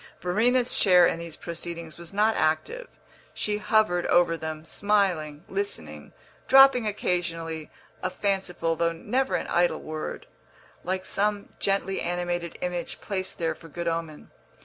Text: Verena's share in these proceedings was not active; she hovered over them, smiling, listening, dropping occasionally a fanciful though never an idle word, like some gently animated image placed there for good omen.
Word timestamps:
Verena's 0.19 0.73
share 0.75 1.05
in 1.05 1.19
these 1.19 1.35
proceedings 1.35 1.99
was 1.99 2.11
not 2.11 2.35
active; 2.35 2.87
she 3.35 3.59
hovered 3.59 4.07
over 4.07 4.35
them, 4.35 4.65
smiling, 4.65 5.45
listening, 5.47 6.11
dropping 6.47 6.87
occasionally 6.87 7.69
a 8.01 8.09
fanciful 8.09 8.75
though 8.75 8.93
never 8.93 9.35
an 9.35 9.45
idle 9.45 9.79
word, 9.79 10.25
like 10.83 11.05
some 11.05 11.49
gently 11.59 12.01
animated 12.01 12.57
image 12.61 12.99
placed 12.99 13.37
there 13.37 13.53
for 13.53 13.67
good 13.67 13.87
omen. 13.87 14.31